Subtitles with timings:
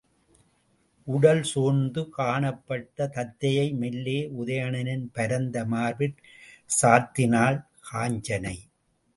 [1.07, 6.17] உடல் சோர்ந்து காணப்பட்ட தத்தையை மெல்ல உதயணனின் பரந்த மார்பிற்
[6.69, 7.59] சார்த்தினாள்
[7.91, 8.57] காஞ்சனை.